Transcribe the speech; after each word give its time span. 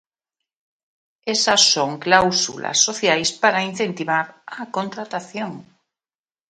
Esas 1.33 1.61
son 1.73 1.91
cláusulas 2.05 2.77
sociais 2.87 3.29
para 3.41 3.65
incentivar 3.71 4.25
a 4.59 4.61
contratación. 4.75 5.51